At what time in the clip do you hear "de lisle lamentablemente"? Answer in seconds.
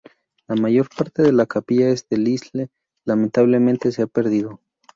1.93-3.91